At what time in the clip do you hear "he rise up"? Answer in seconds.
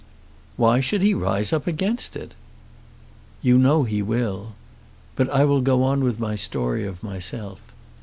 1.03-1.67